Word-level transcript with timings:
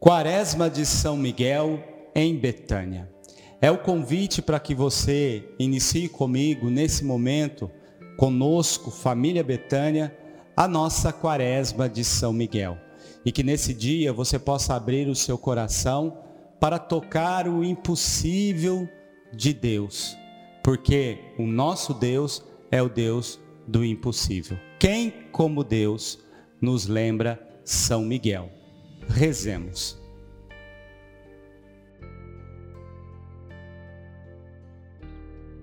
Quaresma 0.00 0.70
de 0.70 0.86
São 0.86 1.14
Miguel 1.14 1.78
em 2.14 2.34
Betânia. 2.34 3.06
É 3.60 3.70
o 3.70 3.76
convite 3.76 4.40
para 4.40 4.58
que 4.58 4.74
você 4.74 5.46
inicie 5.58 6.08
comigo 6.08 6.70
nesse 6.70 7.04
momento, 7.04 7.70
conosco, 8.16 8.90
família 8.90 9.44
Betânia, 9.44 10.16
a 10.56 10.66
nossa 10.66 11.12
Quaresma 11.12 11.86
de 11.86 12.02
São 12.02 12.32
Miguel. 12.32 12.78
E 13.26 13.30
que 13.30 13.42
nesse 13.42 13.74
dia 13.74 14.10
você 14.10 14.38
possa 14.38 14.74
abrir 14.74 15.06
o 15.06 15.14
seu 15.14 15.36
coração 15.36 16.16
para 16.58 16.78
tocar 16.78 17.46
o 17.46 17.62
impossível 17.62 18.88
de 19.34 19.52
Deus, 19.52 20.16
porque 20.64 21.18
o 21.38 21.46
nosso 21.46 21.92
Deus 21.92 22.42
é 22.70 22.82
o 22.82 22.88
Deus 22.88 23.38
do 23.68 23.84
impossível. 23.84 24.56
Quem, 24.78 25.12
como 25.30 25.62
Deus, 25.62 26.18
nos 26.58 26.86
lembra 26.86 27.38
São 27.66 28.02
Miguel? 28.02 28.59
Rezemos. 29.10 30.00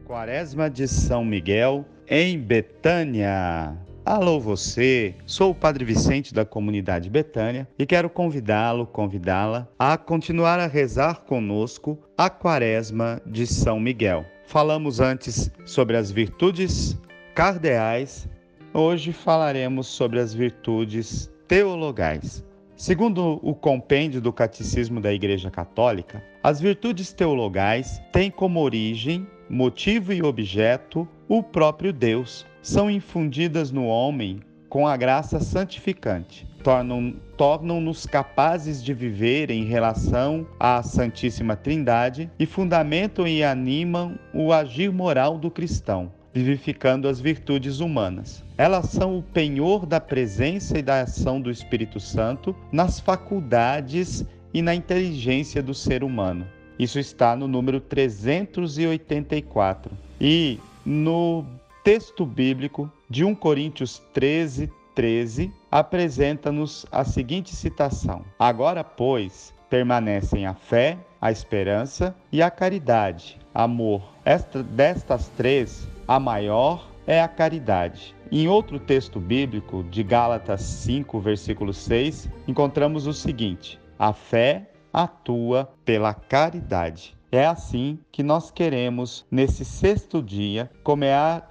Quaresma 0.05 0.69
de 0.69 0.87
São 0.87 1.23
Miguel 1.23 1.85
em 2.07 2.37
Betânia. 2.37 3.75
Alô 4.05 4.39
você, 4.39 5.15
sou 5.25 5.51
o 5.51 5.55
Padre 5.55 5.83
Vicente 5.83 6.33
da 6.33 6.45
comunidade 6.45 7.09
Betânia 7.09 7.67
e 7.79 7.85
quero 7.85 8.09
convidá-lo, 8.09 8.85
convidá-la 8.85 9.67
a 9.79 9.97
continuar 9.97 10.59
a 10.59 10.67
rezar 10.67 11.21
conosco 11.21 11.97
a 12.17 12.29
Quaresma 12.29 13.21
de 13.25 13.47
São 13.47 13.79
Miguel. 13.79 14.25
Falamos 14.45 14.99
antes 14.99 15.51
sobre 15.65 15.97
as 15.97 16.11
virtudes 16.11 16.97
cardeais, 17.33 18.29
hoje 18.73 19.11
falaremos 19.11 19.87
sobre 19.87 20.19
as 20.19 20.33
virtudes 20.33 21.29
teologais. 21.47 22.46
Segundo 22.77 23.39
o 23.41 23.55
compêndio 23.55 24.21
do 24.21 24.31
Catecismo 24.31 25.01
da 25.01 25.11
Igreja 25.11 25.49
Católica, 25.49 26.23
as 26.43 26.61
virtudes 26.61 27.11
teologais 27.11 27.99
têm 28.13 28.29
como 28.29 28.61
origem, 28.61 29.25
motivo 29.49 30.13
e 30.13 30.21
objeto 30.21 31.07
o 31.27 31.41
próprio 31.41 31.91
Deus. 31.91 32.45
São 32.61 32.87
infundidas 32.87 33.71
no 33.71 33.87
homem 33.87 34.41
com 34.69 34.87
a 34.87 34.95
graça 34.95 35.39
santificante, 35.39 36.47
tornam-nos 36.63 37.15
tornam 37.35 37.93
capazes 38.11 38.83
de 38.83 38.93
viver 38.93 39.49
em 39.49 39.63
relação 39.63 40.45
à 40.59 40.83
Santíssima 40.83 41.55
Trindade 41.55 42.29
e 42.37 42.45
fundamentam 42.45 43.27
e 43.27 43.43
animam 43.43 44.19
o 44.31 44.53
agir 44.53 44.91
moral 44.91 45.35
do 45.39 45.49
cristão 45.49 46.11
vivificando 46.37 47.07
as 47.07 47.19
virtudes 47.19 47.79
humanas. 47.79 48.43
Elas 48.57 48.89
são 48.89 49.17
o 49.17 49.23
penhor 49.23 49.85
da 49.85 49.99
presença 49.99 50.77
e 50.77 50.81
da 50.81 51.01
ação 51.01 51.41
do 51.41 51.51
Espírito 51.51 51.99
Santo 51.99 52.55
nas 52.71 52.99
faculdades 52.99 54.25
e 54.53 54.61
na 54.61 54.75
inteligência 54.75 55.61
do 55.61 55.73
ser 55.73 56.03
humano. 56.03 56.47
Isso 56.77 56.99
está 56.99 57.35
no 57.35 57.47
número 57.47 57.81
384. 57.81 59.91
E 60.21 60.59
no 60.85 61.43
texto 61.83 62.25
bíblico 62.25 62.91
de 63.09 63.23
1 63.23 63.33
Coríntios 63.35 64.01
13, 64.13 64.71
13, 64.93 65.51
apresenta-nos 65.71 66.85
a 66.91 67.03
seguinte 67.03 67.55
citação: 67.55 68.23
Agora, 68.37 68.83
pois, 68.83 69.53
permanecem 69.69 70.45
a 70.45 70.53
fé, 70.53 70.97
a 71.21 71.31
esperança 71.31 72.15
e 72.31 72.41
a 72.41 72.49
caridade, 72.49 73.37
amor. 73.53 74.01
Esta, 74.23 74.63
destas 74.63 75.27
três, 75.29 75.87
a 76.07 76.19
maior 76.19 76.87
é 77.05 77.21
a 77.21 77.27
caridade. 77.27 78.15
Em 78.31 78.47
outro 78.47 78.79
texto 78.79 79.19
bíblico, 79.19 79.83
de 79.83 80.03
Gálatas 80.03 80.61
5, 80.61 81.19
versículo 81.19 81.73
6, 81.73 82.29
encontramos 82.47 83.07
o 83.07 83.13
seguinte: 83.13 83.79
a 83.99 84.13
fé 84.13 84.69
atua 84.93 85.69
pela 85.83 86.13
caridade. 86.13 87.15
É 87.29 87.45
assim 87.45 87.99
que 88.09 88.23
nós 88.23 88.49
queremos, 88.49 89.25
nesse 89.29 89.65
sexto 89.65 90.21
dia, 90.21 90.71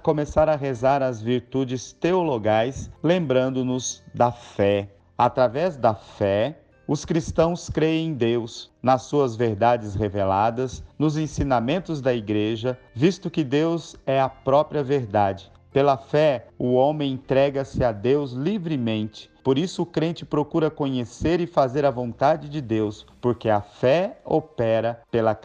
começar 0.01 0.49
a 0.49 0.55
rezar 0.55 1.03
as 1.03 1.21
virtudes 1.21 1.93
teologais, 1.93 2.89
lembrando-nos 3.03 4.03
da 4.13 4.31
fé. 4.31 4.89
Através 5.15 5.77
da 5.77 5.93
fé, 5.93 6.59
os 6.87 7.03
cristãos 7.03 7.69
creem 7.69 8.07
em 8.07 8.13
Deus, 8.13 8.71
nas 8.81 9.01
suas 9.03 9.35
verdades 9.35 9.93
reveladas, 9.93 10.81
nos 10.97 11.17
ensinamentos 11.17 11.99
da 11.99 12.13
Igreja, 12.13 12.79
visto 12.95 13.29
que 13.29 13.43
Deus 13.43 13.97
é 14.05 14.21
a 14.21 14.29
própria 14.29 14.81
verdade. 14.81 15.51
Pela 15.73 15.97
fé, 15.97 16.47
o 16.57 16.73
homem 16.73 17.11
entrega-se 17.11 17.83
a 17.83 17.91
Deus 17.91 18.31
livremente. 18.31 19.29
Por 19.43 19.57
isso, 19.57 19.83
o 19.83 19.85
crente 19.85 20.25
procura 20.25 20.71
conhecer 20.71 21.41
e 21.41 21.45
fazer 21.45 21.85
a 21.85 21.91
vontade 21.91 22.47
de 22.47 22.61
Deus, 22.61 23.05
porque 23.19 23.49
a 23.49 23.61
fé 23.61 24.19
opera 24.23 25.01
pela, 25.11 25.37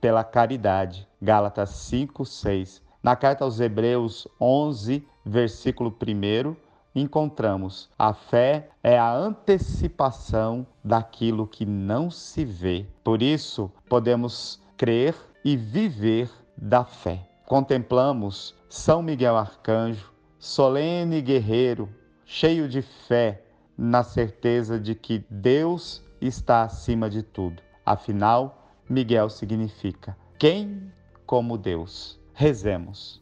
pela 0.00 0.24
caridade. 0.24 1.06
Gálatas 1.20 1.70
5, 1.70 2.26
6. 2.26 2.82
Na 3.02 3.16
carta 3.16 3.44
aos 3.44 3.60
Hebreus 3.60 4.26
11, 4.40 5.04
versículo 5.24 5.90
1, 5.90 6.54
encontramos 6.94 7.88
a 7.98 8.12
fé 8.12 8.68
é 8.82 8.98
a 8.98 9.12
antecipação 9.12 10.66
daquilo 10.82 11.46
que 11.46 11.64
não 11.64 12.10
se 12.10 12.44
vê. 12.44 12.86
Por 13.02 13.22
isso, 13.22 13.70
podemos 13.88 14.60
crer 14.76 15.14
e 15.44 15.56
viver 15.56 16.30
da 16.56 16.84
fé. 16.84 17.28
Contemplamos 17.46 18.54
São 18.68 19.02
Miguel 19.02 19.36
Arcanjo, 19.36 20.12
solene 20.38 21.20
guerreiro, 21.20 21.88
cheio 22.24 22.68
de 22.68 22.82
fé, 22.82 23.44
na 23.76 24.02
certeza 24.02 24.78
de 24.78 24.94
que 24.94 25.24
Deus 25.28 26.02
está 26.20 26.62
acima 26.62 27.08
de 27.10 27.22
tudo. 27.22 27.62
Afinal, 27.84 28.70
Miguel 28.88 29.28
significa 29.30 30.16
quem 30.38 30.92
como 31.26 31.56
Deus. 31.56 32.20
Rezemos. 32.34 33.21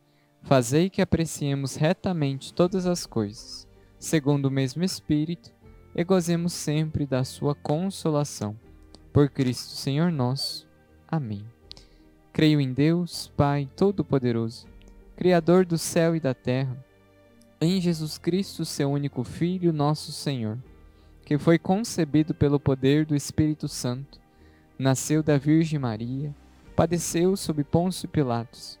Fazei 0.43 0.89
que 0.89 1.01
apreciemos 1.01 1.75
retamente 1.75 2.53
todas 2.53 2.85
as 2.85 3.05
coisas, 3.05 3.67
segundo 3.97 4.47
o 4.47 4.51
mesmo 4.51 4.83
Espírito, 4.83 5.51
e 5.95 6.03
gozemos 6.03 6.51
sempre 6.51 7.05
da 7.05 7.23
sua 7.23 7.53
consolação. 7.53 8.57
Por 9.13 9.29
Cristo 9.29 9.71
Senhor 9.71 10.11
nosso. 10.11 10.67
Amém. 11.07 11.45
Creio 12.33 12.59
em 12.59 12.73
Deus, 12.73 13.31
Pai 13.37 13.69
Todo-Poderoso, 13.75 14.67
Criador 15.15 15.65
do 15.65 15.77
céu 15.77 16.15
e 16.15 16.19
da 16.19 16.33
terra, 16.33 16.77
em 17.59 17.79
Jesus 17.79 18.17
Cristo, 18.17 18.65
seu 18.65 18.89
único 18.89 19.23
Filho, 19.23 19.71
nosso 19.71 20.11
Senhor, 20.11 20.57
que 21.23 21.37
foi 21.37 21.59
concebido 21.59 22.33
pelo 22.33 22.59
poder 22.59 23.05
do 23.05 23.15
Espírito 23.15 23.67
Santo, 23.67 24.19
nasceu 24.79 25.21
da 25.21 25.37
Virgem 25.37 25.77
Maria, 25.77 26.35
padeceu 26.75 27.37
sob 27.37 27.63
Pôncio 27.63 28.09
Pilatos 28.09 28.80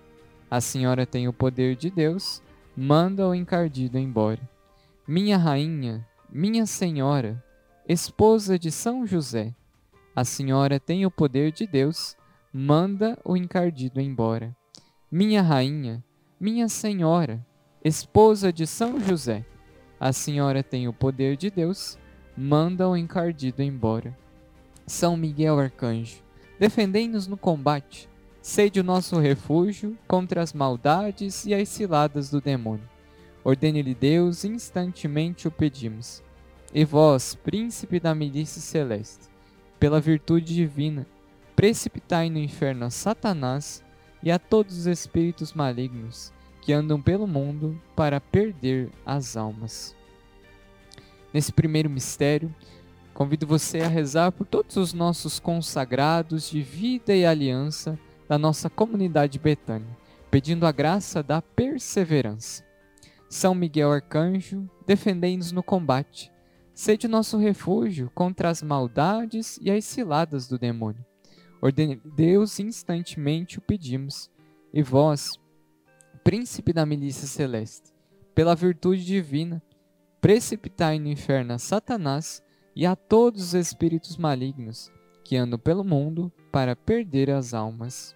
a 0.51 0.59
senhora 0.59 1.05
tem 1.05 1.29
o 1.29 1.33
poder 1.33 1.77
de 1.77 1.89
Deus, 1.89 2.43
manda 2.75 3.25
o 3.25 3.33
encardido 3.33 3.97
embora. 3.97 4.41
Minha 5.07 5.37
rainha, 5.37 6.05
minha 6.29 6.65
senhora, 6.65 7.41
esposa 7.87 8.59
de 8.59 8.69
São 8.69 9.07
José, 9.07 9.55
a 10.13 10.25
senhora 10.25 10.77
tem 10.77 11.05
o 11.05 11.11
poder 11.11 11.53
de 11.53 11.65
Deus, 11.65 12.17
manda 12.53 13.17
o 13.23 13.37
encardido 13.37 14.01
embora. 14.01 14.53
Minha 15.09 15.41
rainha, 15.41 16.03
minha 16.37 16.67
senhora, 16.67 17.45
esposa 17.81 18.51
de 18.51 18.67
São 18.67 18.99
José, 18.99 19.45
a 19.97 20.11
senhora 20.11 20.61
tem 20.61 20.85
o 20.85 20.91
poder 20.91 21.37
de 21.37 21.49
Deus, 21.49 21.97
manda 22.35 22.89
o 22.89 22.97
encardido 22.97 23.63
embora. 23.63 24.17
São 24.85 25.15
Miguel 25.15 25.57
Arcanjo, 25.57 26.21
defendei-nos 26.59 27.25
no 27.25 27.37
combate, 27.37 28.09
sede 28.41 28.79
o 28.79 28.83
nosso 28.83 29.19
refúgio 29.19 29.97
contra 30.07 30.41
as 30.41 30.51
maldades 30.51 31.45
e 31.45 31.53
as 31.53 31.69
ciladas 31.69 32.29
do 32.29 32.41
demônio. 32.41 32.89
Ordene-lhe 33.43 33.93
Deus, 33.93 34.43
instantemente 34.43 35.47
o 35.47 35.51
pedimos. 35.51 36.23
E 36.73 36.83
vós, 36.83 37.35
príncipe 37.35 37.99
da 37.99 38.15
milícia 38.15 38.61
celeste, 38.61 39.29
pela 39.79 39.99
virtude 39.99 40.55
divina, 40.55 41.05
precipitai 41.55 42.29
no 42.29 42.39
inferno 42.39 42.85
a 42.85 42.89
Satanás 42.89 43.83
e 44.23 44.31
a 44.31 44.39
todos 44.39 44.77
os 44.77 44.85
espíritos 44.85 45.53
malignos 45.53 46.33
que 46.61 46.73
andam 46.73 47.01
pelo 47.01 47.27
mundo 47.27 47.79
para 47.95 48.21
perder 48.21 48.89
as 49.05 49.35
almas. 49.35 49.95
Nesse 51.33 51.51
primeiro 51.51 51.89
mistério, 51.89 52.53
convido 53.13 53.47
você 53.47 53.81
a 53.81 53.87
rezar 53.87 54.31
por 54.31 54.45
todos 54.45 54.77
os 54.77 54.93
nossos 54.93 55.39
consagrados 55.39 56.49
de 56.49 56.61
vida 56.61 57.15
e 57.15 57.25
aliança 57.25 57.99
da 58.31 58.37
nossa 58.37 58.69
comunidade 58.69 59.37
Betânia, 59.37 59.97
pedindo 60.31 60.65
a 60.65 60.71
graça 60.71 61.21
da 61.21 61.41
perseverança. 61.41 62.63
São 63.27 63.53
Miguel 63.53 63.91
Arcanjo, 63.91 64.69
defendei-nos 64.87 65.51
no 65.51 65.61
combate. 65.61 66.31
Sede 66.73 67.09
nosso 67.09 67.37
refúgio 67.37 68.09
contra 68.15 68.47
as 68.47 68.61
maldades 68.61 69.59
e 69.61 69.69
as 69.69 69.83
ciladas 69.83 70.47
do 70.47 70.57
demônio. 70.57 71.05
Ordene 71.61 71.99
Deus 72.05 72.57
instantemente 72.57 73.59
o 73.59 73.61
pedimos. 73.61 74.31
E 74.73 74.81
vós, 74.81 75.37
príncipe 76.23 76.71
da 76.71 76.85
milícia 76.85 77.27
celeste, 77.27 77.93
pela 78.33 78.55
virtude 78.55 79.03
divina, 79.03 79.61
precipitai 80.21 80.99
no 80.99 81.09
inferno 81.09 81.51
a 81.51 81.57
Satanás 81.57 82.41
e 82.73 82.85
a 82.85 82.95
todos 82.95 83.47
os 83.47 83.53
espíritos 83.55 84.15
malignos 84.15 84.89
que 85.25 85.35
andam 85.35 85.59
pelo 85.59 85.83
mundo 85.83 86.31
para 86.49 86.77
perder 86.77 87.29
as 87.29 87.53
almas. 87.53 88.15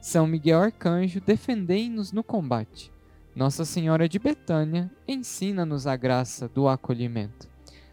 São 0.00 0.26
Miguel 0.26 0.60
Arcanjo, 0.60 1.20
defendei-nos 1.20 2.12
no 2.12 2.22
combate. 2.22 2.92
Nossa 3.34 3.64
Senhora 3.64 4.08
de 4.08 4.18
Betânia, 4.18 4.90
ensina-nos 5.06 5.86
a 5.86 5.96
graça 5.96 6.48
do 6.48 6.68
acolhimento. 6.68 7.48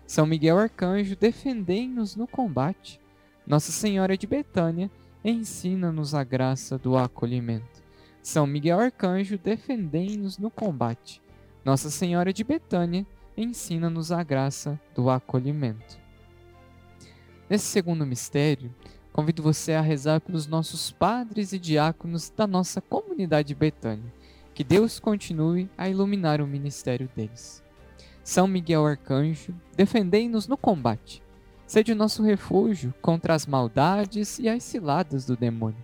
São 0.05 0.25
Miguel 0.25 0.57
Arcanjo, 0.57 1.15
defendei-nos 1.15 2.15
no 2.15 2.27
combate. 2.27 3.01
Nossa 3.45 3.71
Senhora 3.71 4.17
de 4.17 4.25
Betânia, 4.25 4.89
ensina-nos 5.23 6.13
a 6.13 6.23
graça 6.23 6.77
do 6.77 6.97
acolhimento. 6.97 7.83
são 8.21 8.45
Miguel 8.47 8.79
Arcanjo, 8.79 9.38
defendei-nos 9.38 10.38
no 10.38 10.50
combate. 10.50 11.21
Nossa 11.63 11.89
Senhora 11.89 12.31
de 12.31 12.44
Betânia, 12.44 13.05
ensina-nos 13.35 14.11
a 14.11 14.23
graça 14.23 14.79
do 14.94 15.09
acolhimento. 15.09 15.97
Nesse 17.50 17.65
segundo 17.65 18.05
mistério, 18.05 18.73
convido 19.13 19.44
você 19.44 19.74
a 19.74 19.81
rezar 19.81 20.19
pelos 20.19 20.48
nossos 20.48 20.92
padres 20.92 21.54
e 21.54 21.60
diáconos 21.60 22.33
da 22.36 22.48
nossa 22.48 22.81
comunidade 22.81 23.54
Betânia. 23.54 24.12
Que 24.56 24.63
Deus 24.63 25.00
continue 25.00 25.69
a 25.77 25.88
iluminar 25.88 26.42
o 26.42 26.48
ministério 26.48 27.07
deles. 27.15 27.63
São 28.24 28.48
Miguel 28.48 28.86
Arcanjo, 28.86 29.54
defendei-nos 29.77 30.48
no 30.48 30.57
combate. 30.57 31.21
Sede 31.68 31.92
o 31.92 31.95
nosso 31.95 32.24
refúgio 32.24 32.94
contra 33.01 33.36
as 33.36 33.45
maldades 33.45 34.39
e 34.39 34.50
as 34.50 34.63
ciladas 34.63 35.25
do 35.25 35.38
demônio. 35.38 35.83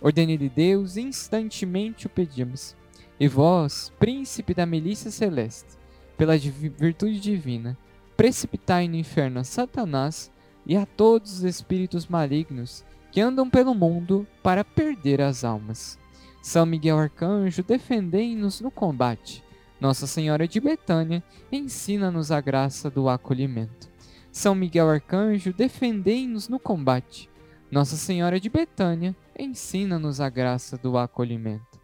Ordene-lhe 0.00 0.48
Deus, 0.48 0.96
instantemente 0.96 2.06
o 2.06 2.10
pedimos. 2.10 2.74
E 3.20 3.28
vós, 3.28 3.92
príncipe 3.98 4.54
da 4.54 4.66
milícia 4.66 5.10
celeste, 5.10 5.76
pela 6.16 6.36
virtude 6.36 7.20
divina, 7.20 7.76
precipitai 8.16 8.88
no 8.88 8.96
inferno 8.96 9.40
a 9.40 9.44
Satanás 9.44 10.31
e 10.66 10.76
a 10.76 10.86
todos 10.86 11.38
os 11.38 11.42
espíritos 11.44 12.06
malignos 12.06 12.84
que 13.10 13.20
andam 13.20 13.48
pelo 13.48 13.74
mundo 13.74 14.26
para 14.42 14.64
perder 14.64 15.20
as 15.20 15.44
almas. 15.44 15.98
São 16.42 16.66
Miguel 16.66 16.98
Arcanjo, 16.98 17.62
defendei-nos 17.62 18.60
no 18.60 18.70
combate. 18.70 19.44
Nossa 19.80 20.06
Senhora 20.06 20.46
de 20.46 20.60
Betânia, 20.60 21.22
ensina-nos 21.50 22.30
a 22.30 22.40
graça 22.40 22.90
do 22.90 23.08
acolhimento. 23.08 23.90
São 24.30 24.54
Miguel 24.54 24.88
Arcanjo, 24.88 25.52
defendei-nos 25.52 26.48
no 26.48 26.58
combate. 26.58 27.28
Nossa 27.70 27.96
Senhora 27.96 28.40
de 28.40 28.48
Betânia, 28.48 29.14
ensina-nos 29.38 30.20
a 30.20 30.28
graça 30.28 30.78
do 30.78 30.96
acolhimento. 30.96 31.80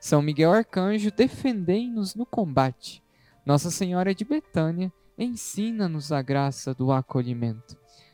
São 0.00 0.20
Miguel 0.20 0.52
Arcanjo, 0.52 1.10
defendei-nos 1.10 2.14
no 2.14 2.26
combate. 2.26 3.02
Nossa 3.46 3.70
Senhora 3.70 4.14
de 4.14 4.24
Betânia, 4.24 4.92
ensina-nos 5.16 6.10
a 6.10 6.20
graça 6.22 6.74
do 6.74 6.90
acolhimento. 6.90 7.81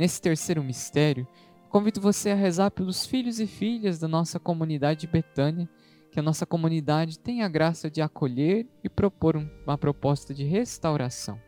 Nesse 0.00 0.20
terceiro 0.20 0.64
mistério, 0.64 1.28
Convido 1.70 2.00
você 2.00 2.30
a 2.30 2.34
rezar 2.34 2.72
pelos 2.72 3.06
filhos 3.06 3.38
e 3.38 3.46
filhas 3.46 4.00
da 4.00 4.08
nossa 4.08 4.40
comunidade 4.40 5.06
Betânia, 5.06 5.70
que 6.10 6.18
a 6.18 6.22
nossa 6.22 6.44
comunidade 6.44 7.16
tenha 7.16 7.46
a 7.46 7.48
graça 7.48 7.88
de 7.88 8.02
acolher 8.02 8.66
e 8.82 8.88
propor 8.88 9.36
uma 9.36 9.78
proposta 9.78 10.34
de 10.34 10.42
restauração. 10.42 11.40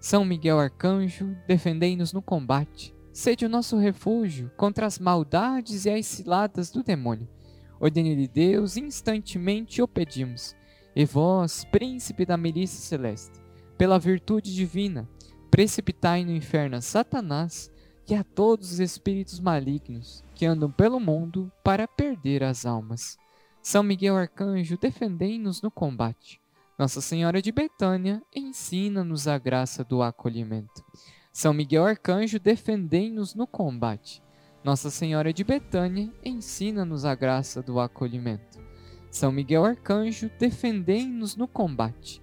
São 0.00 0.24
Miguel 0.24 0.58
Arcanjo, 0.58 1.36
defendei-nos 1.46 2.14
no 2.14 2.22
combate. 2.22 2.94
Sede 3.12 3.44
o 3.44 3.48
nosso 3.48 3.76
refúgio 3.76 4.50
contra 4.56 4.86
as 4.86 4.98
maldades 4.98 5.84
e 5.84 5.90
as 5.90 6.06
ciladas 6.06 6.70
do 6.70 6.82
demônio. 6.82 7.28
Ordene-lhe 7.78 8.26
Deus, 8.26 8.78
instantemente 8.78 9.82
o 9.82 9.88
pedimos. 9.88 10.56
E 10.96 11.04
vós, 11.04 11.62
príncipe 11.62 12.24
da 12.24 12.38
milícia 12.38 12.80
celeste, 12.80 13.38
pela 13.76 13.98
virtude 13.98 14.54
divina, 14.54 15.06
precipitai 15.50 16.24
no 16.24 16.32
inferno 16.32 16.80
Satanás 16.80 17.70
e 18.08 18.14
a 18.14 18.24
todos 18.24 18.72
os 18.72 18.80
espíritos 18.80 19.38
malignos 19.40 20.24
que 20.34 20.46
andam 20.46 20.70
pelo 20.70 20.98
mundo 20.98 21.52
para 21.62 21.86
perder 21.86 22.42
as 22.42 22.64
almas. 22.64 23.18
São 23.62 23.82
Miguel 23.82 24.16
Arcanjo, 24.16 24.78
defendei-nos 24.78 25.60
no 25.60 25.70
combate. 25.70 26.40
Nossa 26.78 27.00
Senhora 27.00 27.42
de 27.42 27.52
Betânia, 27.52 28.22
ensina-nos 28.34 29.26
a 29.26 29.36
graça 29.36 29.84
do 29.84 30.00
acolhimento. 30.00 30.84
São 31.32 31.52
Miguel 31.52 31.84
Arcanjo, 31.84 32.38
defendei-nos 32.38 33.34
no 33.34 33.46
combate. 33.46 34.22
Nossa 34.64 34.90
Senhora 34.90 35.32
de 35.32 35.44
Betânia, 35.44 36.12
ensina-nos 36.24 37.04
a 37.04 37.14
graça 37.14 37.62
do 37.62 37.78
acolhimento. 37.78 38.58
São 39.10 39.32
Miguel 39.32 39.64
Arcanjo, 39.64 40.30
defendei-nos 40.38 41.36
no 41.36 41.48
combate. 41.48 42.22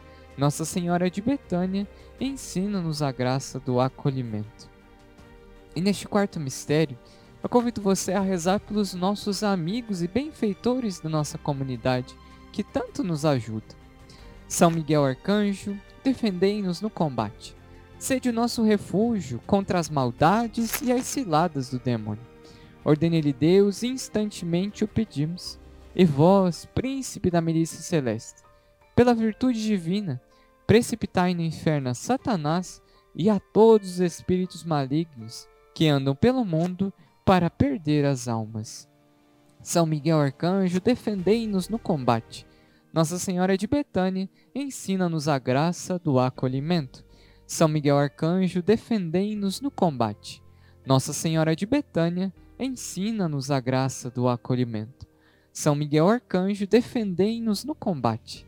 Nossa 0.37 0.65
Senhora 0.65 1.09
de 1.09 1.21
Betânia, 1.21 1.87
ensina-nos 2.19 3.01
a 3.01 3.11
graça 3.11 3.59
do 3.59 3.79
acolhimento. 3.79 4.69
E 5.75 5.81
neste 5.81 6.07
quarto 6.07 6.39
mistério, 6.39 6.97
eu 7.43 7.49
convido 7.49 7.81
você 7.81 8.13
a 8.13 8.21
rezar 8.21 8.59
pelos 8.59 8.93
nossos 8.93 9.43
amigos 9.43 10.01
e 10.01 10.07
benfeitores 10.07 10.99
da 10.99 11.09
nossa 11.09 11.37
comunidade, 11.37 12.15
que 12.51 12.63
tanto 12.63 13.03
nos 13.03 13.25
ajudam. 13.25 13.75
São 14.47 14.69
Miguel 14.69 15.05
Arcanjo, 15.05 15.77
defendei-nos 16.03 16.81
no 16.81 16.89
combate. 16.89 17.55
Sede 17.97 18.29
o 18.29 18.33
nosso 18.33 18.63
refúgio 18.63 19.39
contra 19.45 19.79
as 19.79 19.89
maldades 19.89 20.81
e 20.81 20.91
as 20.91 21.05
ciladas 21.05 21.69
do 21.69 21.79
demônio. 21.79 22.31
Ordene-lhe 22.83 23.31
Deus, 23.31 23.83
instantemente 23.83 24.83
o 24.83 24.87
pedimos. 24.87 25.59
E 25.95 26.03
vós, 26.03 26.65
príncipe 26.65 27.29
da 27.29 27.41
milícia 27.41 27.79
celeste, 27.79 28.41
pela 28.95 29.13
virtude 29.13 29.61
divina, 29.61 30.21
precipitai 30.67 31.33
no 31.33 31.41
inferno 31.41 31.89
a 31.89 31.93
Satanás 31.93 32.81
e 33.15 33.29
a 33.29 33.39
todos 33.39 33.89
os 33.91 33.99
espíritos 33.99 34.63
malignos 34.63 35.47
que 35.73 35.87
andam 35.87 36.15
pelo 36.15 36.45
mundo 36.45 36.93
para 37.25 37.49
perder 37.49 38.05
as 38.05 38.27
almas. 38.27 38.89
São 39.61 39.85
Miguel 39.85 40.19
Arcanjo, 40.19 40.79
defendei-nos 40.79 41.69
no 41.69 41.77
combate. 41.77 42.47
Nossa 42.93 43.19
Senhora 43.19 43.57
de 43.57 43.67
Betânia, 43.67 44.29
ensina-nos 44.53 45.27
a 45.27 45.37
graça 45.37 45.99
do 45.99 46.19
acolhimento. 46.19 47.05
São 47.45 47.67
Miguel 47.67 47.97
Arcanjo, 47.97 48.61
defendei-nos 48.61 49.61
no 49.61 49.69
combate. 49.69 50.41
Nossa 50.85 51.13
Senhora 51.13 51.55
de 51.55 51.65
Betânia, 51.65 52.33
ensina-nos 52.59 53.51
a 53.51 53.59
graça 53.59 54.09
do 54.09 54.27
acolhimento. 54.27 55.07
São 55.53 55.75
Miguel 55.75 56.07
Arcanjo, 56.07 56.65
defendei-nos 56.65 57.63
no 57.63 57.75
combate. 57.75 58.47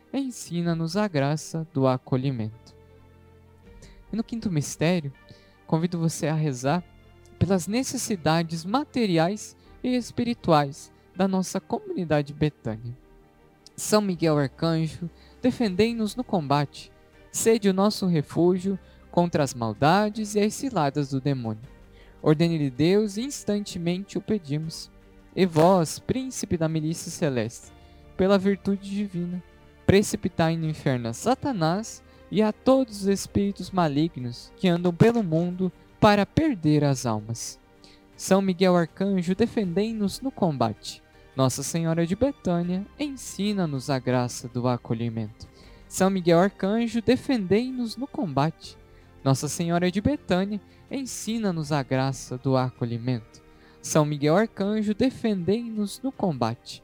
ensina-nos 0.13 0.97
a 0.97 1.07
graça 1.07 1.67
do 1.73 1.87
acolhimento. 1.87 2.75
E 4.11 4.15
no 4.15 4.23
quinto 4.23 4.51
mistério, 4.51 5.13
convido 5.65 5.97
você 5.97 6.27
a 6.27 6.33
rezar 6.33 6.83
pelas 7.39 7.67
necessidades 7.67 8.65
materiais 8.65 9.55
e 9.83 9.95
espirituais 9.95 10.91
da 11.15 11.27
nossa 11.27 11.59
comunidade 11.59 12.33
Betânia. 12.33 12.95
São 13.75 14.01
Miguel 14.01 14.37
Arcanjo, 14.37 15.09
defendei-nos 15.41 16.15
no 16.15 16.23
combate, 16.23 16.91
sede 17.31 17.69
o 17.69 17.73
nosso 17.73 18.05
refúgio 18.05 18.77
contra 19.09 19.43
as 19.43 19.53
maldades 19.53 20.35
e 20.35 20.39
as 20.39 20.53
ciladas 20.53 21.09
do 21.09 21.19
demônio. 21.19 21.63
Ordene-lhe 22.21 22.69
Deus, 22.69 23.17
instantemente 23.17 24.17
o 24.17 24.21
pedimos. 24.21 24.91
E 25.35 25.45
vós, 25.45 25.97
príncipe 25.97 26.57
da 26.57 26.67
milícia 26.67 27.09
celeste, 27.09 27.71
pela 28.15 28.37
virtude 28.37 28.89
divina, 28.89 29.41
precipitai 29.85 30.57
no 30.57 30.69
inferno 30.69 31.09
a 31.09 31.13
Satanás 31.13 32.03
e 32.29 32.41
a 32.41 32.53
todos 32.53 33.01
os 33.01 33.07
espíritos 33.07 33.71
malignos 33.71 34.51
que 34.55 34.67
andam 34.67 34.93
pelo 34.93 35.21
mundo 35.21 35.71
para 35.99 36.25
perder 36.25 36.83
as 36.83 37.05
almas. 37.05 37.59
São 38.15 38.41
Miguel 38.41 38.75
Arcanjo, 38.75 39.35
defendei-nos 39.35 40.21
no 40.21 40.31
combate. 40.31 41.01
Nossa 41.35 41.63
Senhora 41.63 42.05
de 42.05 42.15
Betânia, 42.15 42.85
ensina-nos 42.99 43.89
a 43.89 43.97
graça 43.97 44.47
do 44.47 44.67
acolhimento. 44.67 45.47
São 45.87 46.09
Miguel 46.09 46.39
Arcanjo, 46.39 47.01
defendei-nos 47.01 47.97
no 47.97 48.07
combate. 48.07 48.77
Nossa 49.23 49.47
Senhora 49.47 49.91
de 49.91 49.99
Betânia, 50.01 50.61
ensina-nos 50.89 51.71
a 51.71 51.83
graça 51.83 52.37
do 52.37 52.55
acolhimento. 52.55 53.41
São 53.81 54.05
Miguel 54.05 54.37
Arcanjo, 54.37 54.93
defendei-nos 54.93 56.01
no 56.01 56.11
combate. 56.11 56.83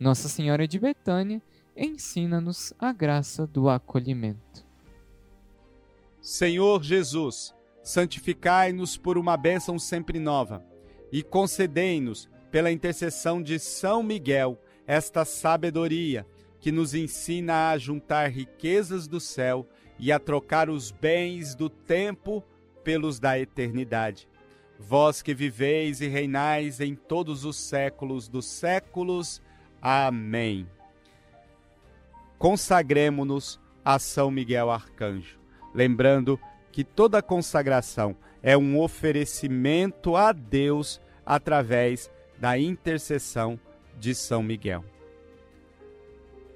Nossa 0.00 0.30
Senhora 0.30 0.66
de 0.66 0.78
Betânia, 0.78 1.42
ensina-nos 1.76 2.72
a 2.78 2.90
graça 2.90 3.46
do 3.46 3.68
acolhimento. 3.68 4.64
Senhor 6.22 6.82
Jesus, 6.82 7.54
santificai-nos 7.82 8.96
por 8.96 9.18
uma 9.18 9.36
bênção 9.36 9.78
sempre 9.78 10.18
nova 10.18 10.64
e 11.12 11.22
concedei-nos 11.22 12.30
pela 12.50 12.72
intercessão 12.72 13.42
de 13.42 13.58
São 13.58 14.02
Miguel, 14.02 14.58
esta 14.86 15.26
sabedoria 15.26 16.26
que 16.60 16.72
nos 16.72 16.94
ensina 16.94 17.68
a 17.68 17.76
juntar 17.76 18.30
riquezas 18.30 19.06
do 19.06 19.20
céu 19.20 19.68
e 19.98 20.10
a 20.10 20.18
trocar 20.18 20.70
os 20.70 20.90
bens 20.90 21.54
do 21.54 21.68
tempo 21.68 22.42
pelos 22.82 23.20
da 23.20 23.38
eternidade. 23.38 24.26
Vós 24.78 25.20
que 25.20 25.34
viveis 25.34 26.00
e 26.00 26.08
reinais 26.08 26.80
em 26.80 26.94
todos 26.94 27.44
os 27.44 27.56
séculos 27.58 28.28
dos 28.28 28.46
séculos. 28.46 29.42
Amém. 29.80 30.66
Consagremos-nos 32.38 33.60
a 33.84 33.98
São 33.98 34.30
Miguel 34.30 34.70
Arcanjo, 34.70 35.38
lembrando 35.74 36.38
que 36.72 36.84
toda 36.84 37.22
consagração 37.22 38.16
é 38.42 38.56
um 38.56 38.78
oferecimento 38.80 40.16
a 40.16 40.32
Deus 40.32 41.00
através 41.24 42.10
da 42.38 42.58
intercessão 42.58 43.58
de 43.98 44.14
São 44.14 44.42
Miguel. 44.42 44.84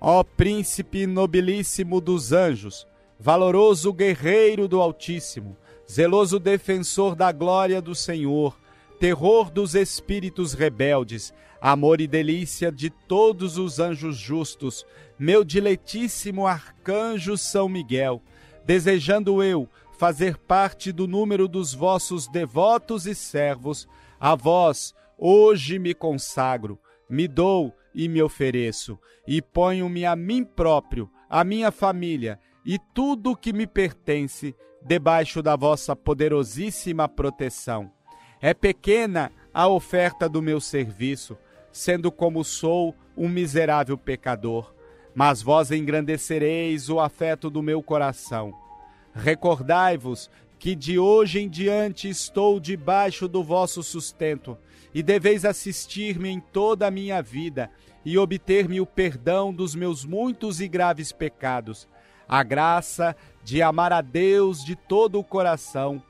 Ó 0.01 0.23
príncipe 0.23 1.07
nobilíssimo 1.07 2.01
dos 2.01 2.33
anjos, 2.33 2.87
valoroso 3.19 3.93
guerreiro 3.93 4.69
do 4.69 4.81
Altíssimo, 4.81 5.57
zeloso 5.91 6.39
defensor 6.39 7.15
da 7.15 7.33
glória 7.33 7.81
do 7.81 7.95
Senhor, 7.95 8.57
terror 8.99 9.51
dos 9.51 9.75
espíritos 9.75 10.55
rebeldes, 10.55 11.33
amor 11.61 12.01
e 12.01 12.07
delícia 12.07 12.71
de 12.71 12.91
todos 12.91 13.59
os 13.59 13.79
anjos 13.79 14.17
justos, 14.17 14.87
meu 15.19 15.45
diletíssimo 15.45 16.47
arcanjo 16.47 17.37
São 17.37 17.69
Miguel, 17.69 18.23
desejando 18.65 19.43
eu 19.43 19.69
fazer 19.99 20.37
parte 20.37 20.91
do 20.93 21.07
número 21.07 21.47
dos 21.47 21.73
vossos 21.73 22.27
devotos 22.29 23.07
e 23.07 23.15
servos, 23.15 23.89
a 24.19 24.35
vós, 24.35 24.95
Hoje 25.17 25.79
me 25.79 25.95
consagro, 25.95 26.79
me 27.09 27.29
dou 27.29 27.73
e 27.95 28.09
me 28.09 28.21
ofereço, 28.21 28.99
e 29.27 29.41
ponho-me 29.41 30.05
a 30.05 30.17
mim 30.17 30.45
próprio, 30.45 31.09
a 31.31 31.45
minha 31.45 31.71
família 31.71 32.39
e 32.67 32.79
tudo 32.93 33.31
o 33.31 33.37
que 33.37 33.53
me 33.53 33.67
pertence 33.67 34.55
debaixo 34.85 35.41
da 35.41 35.55
vossa 35.55 35.95
poderosíssima 35.95 37.09
proteção. 37.09 37.91
É 38.45 38.53
pequena 38.53 39.33
a 39.55 39.67
oferta 39.69 40.29
do 40.29 40.43
meu 40.43 40.61
serviço, 40.61 41.35
sendo 41.73 42.13
como 42.13 42.45
sou 42.45 42.95
um 43.17 43.27
miserável 43.27 43.97
pecador, 43.97 44.75
mas 45.15 45.41
vós 45.41 45.71
engrandecereis 45.71 46.91
o 46.91 47.01
afeto 47.01 47.49
do 47.49 47.63
meu 47.63 47.83
coração. 47.83 48.53
Recordai-vos 49.15 50.31
que 50.59 50.75
de 50.75 50.99
hoje 50.99 51.41
em 51.41 51.49
diante 51.49 52.07
estou 52.07 52.61
debaixo 52.61 53.27
do 53.27 53.43
vosso 53.43 53.83
sustento 53.83 54.59
e 54.93 55.03
deveis 55.03 55.47
assistir-me 55.47 56.29
em 56.29 56.39
toda 56.39 56.87
a 56.87 56.91
minha 56.91 57.23
vida 57.23 57.71
e 58.05 58.19
obter-me 58.19 58.79
o 58.79 58.85
perdão 58.85 59.55
dos 59.55 59.75
meus 59.75 60.05
muitos 60.05 60.61
e 60.61 60.69
graves 60.69 61.13
pecados, 61.13 61.89
a 62.29 62.43
graça 62.43 63.17
de 63.43 63.63
amar 63.63 63.91
a 63.91 64.03
Deus 64.03 64.63
de 64.63 64.77
todo 64.77 65.19
o 65.19 65.25
coração, 65.25 66.03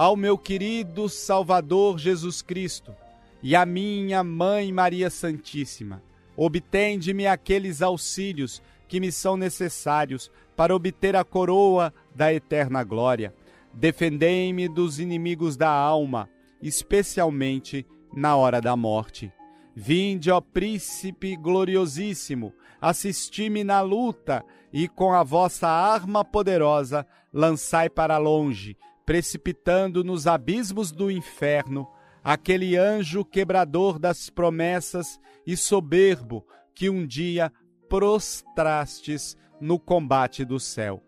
ao 0.00 0.16
meu 0.16 0.38
querido 0.38 1.10
Salvador 1.10 1.98
Jesus 1.98 2.40
Cristo 2.40 2.96
e 3.42 3.54
à 3.54 3.66
minha 3.66 4.24
Mãe 4.24 4.72
Maria 4.72 5.10
Santíssima. 5.10 6.02
Obtende-me 6.34 7.26
aqueles 7.26 7.82
auxílios 7.82 8.62
que 8.88 8.98
me 8.98 9.12
são 9.12 9.36
necessários 9.36 10.30
para 10.56 10.74
obter 10.74 11.14
a 11.14 11.22
coroa 11.22 11.92
da 12.14 12.32
eterna 12.32 12.82
glória. 12.82 13.34
Defendei-me 13.74 14.68
dos 14.68 14.98
inimigos 14.98 15.54
da 15.54 15.68
alma, 15.68 16.30
especialmente 16.62 17.86
na 18.10 18.34
hora 18.36 18.58
da 18.58 18.74
morte. 18.74 19.30
Vinde, 19.76 20.30
ó 20.30 20.40
príncipe 20.40 21.36
gloriosíssimo, 21.36 22.54
assisti-me 22.80 23.62
na 23.62 23.82
luta 23.82 24.42
e 24.72 24.88
com 24.88 25.12
a 25.12 25.22
vossa 25.22 25.68
arma 25.68 26.24
poderosa 26.24 27.06
lançai 27.30 27.90
para 27.90 28.16
longe, 28.16 28.78
precipitando 29.10 30.04
nos 30.04 30.28
abismos 30.28 30.92
do 30.92 31.10
inferno, 31.10 31.90
aquele 32.22 32.76
anjo 32.76 33.24
quebrador 33.24 33.98
das 33.98 34.30
promessas 34.30 35.18
e 35.44 35.56
soberbo 35.56 36.46
que 36.72 36.88
um 36.88 37.04
dia 37.04 37.52
prostrastes 37.88 39.36
no 39.60 39.80
combate 39.80 40.44
do 40.44 40.60
céu. 40.60 41.02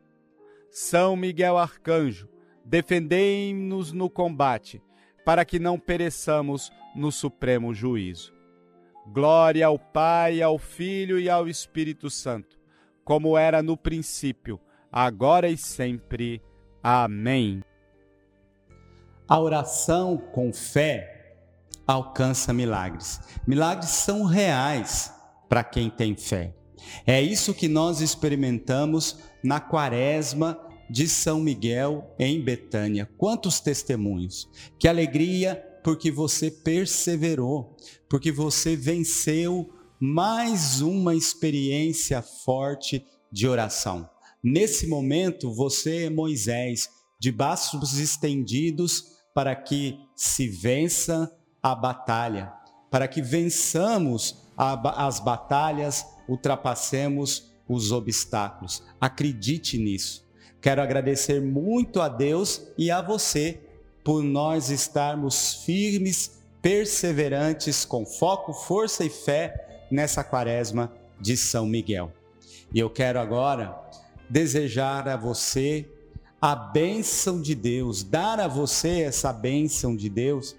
São 0.69 1.15
Miguel 1.15 1.57
Arcanjo, 1.57 2.29
defendei-nos 2.65 3.93
no 3.93 4.11
combate, 4.11 4.83
para 5.25 5.45
que 5.45 5.61
não 5.61 5.79
pereçamos 5.79 6.73
no 6.97 7.13
supremo 7.13 7.73
juízo. 7.73 8.35
Glória 9.13 9.65
ao 9.65 9.79
Pai, 9.79 10.43
ao 10.43 10.59
Filho 10.59 11.21
e 11.21 11.31
ao 11.31 11.47
Espírito 11.47 12.11
Santo, 12.11 12.59
como 13.05 13.39
era 13.39 13.63
no 13.63 13.77
princípio, 13.77 14.59
agora 14.91 15.49
e 15.49 15.57
sempre. 15.57 16.43
Amém. 16.83 17.63
A 19.29 19.41
oração 19.41 20.17
com 20.33 20.53
fé 20.53 21.37
alcança 21.87 22.53
milagres. 22.53 23.21
Milagres 23.47 23.91
são 23.91 24.25
reais 24.25 25.13
para 25.49 25.65
quem 25.65 25.91
tem 25.91 26.17
fé. 26.17 26.55
É 27.07 27.21
isso 27.21 27.55
que 27.55 27.69
nós 27.69 28.01
experimentamos 28.01 29.19
na 29.43 29.61
quaresma 29.61 30.59
de 30.91 31.09
São 31.09 31.41
Miguel 31.41 32.15
em 32.19 32.43
Betânia. 32.43 33.09
Quantos 33.17 33.61
testemunhos! 33.61 34.49
Que 34.79 34.89
alegria 34.89 35.63
porque 35.83 36.11
você 36.11 36.51
perseverou, 36.51 37.77
porque 38.09 38.31
você 38.31 38.77
venceu 38.77 39.71
mais 39.99 40.81
uma 40.81 41.15
experiência 41.15 42.21
forte 42.23 43.05
de 43.31 43.49
oração. 43.49 44.09
Nesse 44.43 44.87
momento, 44.87 45.53
você 45.53 46.05
é 46.05 46.11
Moisés, 46.11 46.89
de 47.19 47.31
braços 47.31 47.99
estendidos 47.99 49.12
para 49.35 49.55
que 49.55 49.99
se 50.15 50.49
vença 50.49 51.35
a 51.63 51.75
batalha, 51.75 52.53
para 52.91 53.09
que 53.09 53.23
vençamos 53.23 54.43
a, 54.57 55.07
as 55.07 55.21
batalhas, 55.21 56.07
ultrapassemos 56.29 57.53
os 57.69 57.93
obstáculos. 57.93 58.83
Acredite 59.01 59.79
nisso. 59.79 60.27
Quero 60.61 60.83
agradecer 60.83 61.41
muito 61.41 62.01
a 62.01 62.09
Deus 62.09 62.69
e 62.79 62.91
a 62.91 63.01
você 63.01 63.61
por 64.05 64.23
nós 64.23 64.69
estarmos 64.69 65.65
firmes, 65.65 66.43
perseverantes, 66.61 67.85
com 67.85 68.05
foco, 68.05 68.53
força 68.53 69.05
e 69.05 69.11
fé 69.11 69.87
nessa 69.91 70.23
quaresma 70.23 70.93
de 71.21 71.37
São 71.37 71.67
Miguel. 71.67 72.13
E 72.73 72.79
eu 72.79 72.89
quero 72.89 73.19
agora 73.19 73.77
desejar 74.29 75.09
a 75.09 75.17
você 75.17 75.89
a 76.43 76.57
bênção 76.57 77.41
de 77.41 77.55
Deus, 77.55 78.03
dar 78.03 78.41
a 78.41 78.49
você 78.49 79.03
essa 79.03 79.33
bênção 79.33 79.95
de 79.95 80.09
Deus, 80.09 80.57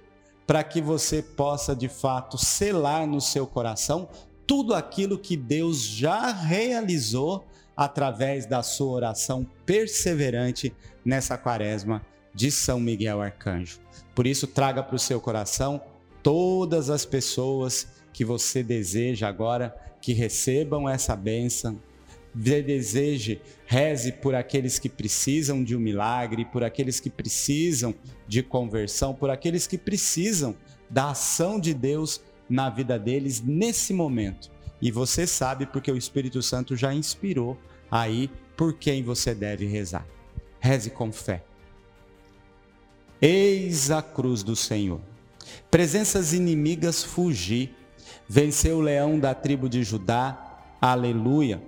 para 0.47 0.63
que 0.63 0.81
você 0.81 1.21
possa 1.21 1.75
de 1.75 1.89
fato 1.89 2.37
selar 2.37 3.05
no 3.05 3.19
seu 3.19 3.45
coração 3.45 4.07
tudo 4.47 4.73
aquilo 4.73 5.17
que 5.17 5.35
Deus 5.35 5.81
já 5.81 6.31
realizou 6.31 7.45
através 7.75 8.45
da 8.45 8.63
sua 8.63 8.93
oração 8.93 9.45
perseverante 9.65 10.73
nessa 11.03 11.37
quaresma 11.37 12.01
de 12.33 12.49
São 12.49 12.79
Miguel 12.79 13.21
Arcanjo. 13.21 13.79
Por 14.15 14.25
isso, 14.25 14.47
traga 14.47 14.81
para 14.81 14.95
o 14.95 14.99
seu 14.99 15.19
coração 15.19 15.81
todas 16.21 16.89
as 16.89 17.03
pessoas 17.03 17.87
que 18.13 18.23
você 18.23 18.63
deseja 18.63 19.27
agora 19.27 19.75
que 19.99 20.13
recebam 20.13 20.87
essa 20.87 21.13
bênção. 21.13 21.77
Deseje, 22.33 23.41
reze 23.65 24.11
por 24.11 24.33
aqueles 24.33 24.79
que 24.79 24.89
precisam 24.89 25.63
de 25.63 25.75
um 25.75 25.79
milagre, 25.79 26.45
por 26.45 26.63
aqueles 26.63 26.99
que 26.99 27.09
precisam 27.09 27.93
de 28.27 28.41
conversão, 28.41 29.13
por 29.13 29.29
aqueles 29.29 29.67
que 29.67 29.77
precisam 29.77 30.55
da 30.89 31.11
ação 31.11 31.59
de 31.59 31.73
Deus 31.73 32.21
na 32.49 32.69
vida 32.69 32.97
deles 32.97 33.41
nesse 33.41 33.93
momento. 33.93 34.51
E 34.81 34.91
você 34.91 35.25
sabe 35.27 35.65
porque 35.65 35.91
o 35.91 35.97
Espírito 35.97 36.41
Santo 36.41 36.75
já 36.75 36.93
inspirou 36.93 37.57
aí 37.89 38.29
por 38.57 38.73
quem 38.73 39.03
você 39.03 39.33
deve 39.33 39.65
rezar. 39.65 40.05
Reze 40.59 40.89
com 40.89 41.11
fé. 41.11 41.43
Eis 43.21 43.91
a 43.91 44.01
cruz 44.01 44.43
do 44.43 44.55
Senhor. 44.55 44.99
Presenças 45.71 46.33
inimigas 46.33 47.03
fugir. 47.03 47.73
Venceu 48.27 48.77
o 48.77 48.81
leão 48.81 49.19
da 49.19 49.33
tribo 49.33 49.69
de 49.69 49.83
Judá. 49.83 50.59
Aleluia. 50.81 51.61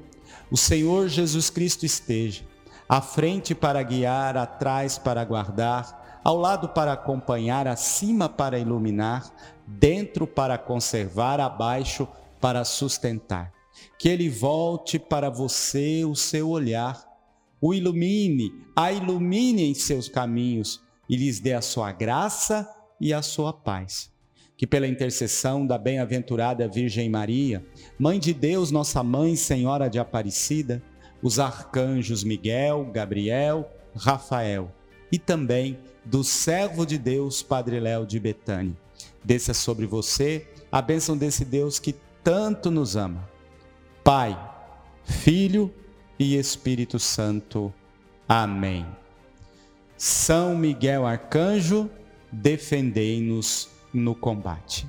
O 0.51 0.57
Senhor 0.57 1.07
Jesus 1.07 1.49
Cristo 1.49 1.85
esteja 1.85 2.43
à 2.87 3.01
frente 3.01 3.55
para 3.55 3.81
guiar, 3.81 4.37
atrás 4.37 4.97
para 4.97 5.23
guardar, 5.25 6.21
ao 6.23 6.37
lado 6.37 6.69
para 6.69 6.93
acompanhar, 6.93 7.67
acima 7.67 8.29
para 8.29 8.59
iluminar, 8.59 9.31
dentro 9.67 10.25
para 10.25 10.57
conservar, 10.57 11.39
abaixo 11.39 12.07
para 12.39 12.63
sustentar. 12.63 13.51
Que 13.99 14.09
ele 14.09 14.29
volte 14.29 14.97
para 14.97 15.29
você 15.29 16.05
o 16.05 16.15
seu 16.15 16.49
olhar, 16.49 17.03
o 17.59 17.73
ilumine, 17.73 18.51
a 18.75 18.91
ilumine 18.91 19.63
em 19.63 19.73
seus 19.73 20.07
caminhos 20.07 20.81
e 21.09 21.15
lhes 21.15 21.39
dê 21.39 21.53
a 21.53 21.61
sua 21.61 21.91
graça 21.91 22.69
e 22.99 23.13
a 23.13 23.21
sua 23.21 23.51
paz. 23.51 24.14
Que 24.57 24.65
pela 24.65 24.87
intercessão 24.87 25.65
da 25.67 25.77
bem-aventurada 25.77 26.67
Virgem 26.67 27.09
Maria, 27.09 27.65
Mãe 27.99 28.19
de 28.19 28.33
Deus, 28.33 28.71
nossa 28.71 29.03
Mãe, 29.03 29.35
Senhora 29.35 29.89
de 29.89 29.99
Aparecida, 29.99 30.81
os 31.21 31.39
arcanjos 31.39 32.23
Miguel, 32.23 32.89
Gabriel, 32.93 33.69
Rafael 33.95 34.71
e 35.11 35.17
também 35.17 35.79
do 36.03 36.23
servo 36.23 36.85
de 36.85 36.97
Deus, 36.97 37.41
Padre 37.41 37.79
Léo 37.79 38.05
de 38.05 38.19
Betânia. 38.19 38.75
Desça 39.23 39.53
sobre 39.53 39.85
você 39.85 40.47
a 40.71 40.81
bênção 40.81 41.17
desse 41.17 41.43
Deus 41.43 41.79
que 41.79 41.95
tanto 42.23 42.69
nos 42.69 42.95
ama. 42.95 43.27
Pai, 44.03 44.37
Filho 45.03 45.73
e 46.19 46.37
Espírito 46.37 46.99
Santo. 46.99 47.73
Amém. 48.27 48.85
São 49.97 50.55
Miguel 50.55 51.05
Arcanjo, 51.05 51.89
defendei-nos 52.31 53.69
no 53.95 54.15
combate. 54.15 54.85